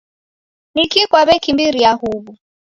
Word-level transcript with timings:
Niki 0.75 0.99
kwaw'ekimbiria 1.09 1.91
uw'u? 2.07 2.33